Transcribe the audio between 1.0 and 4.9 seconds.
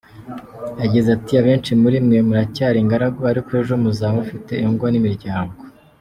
ati "Abenshi muri mwe muracyari ingaragu, ariko ejo muzaba mufite ingo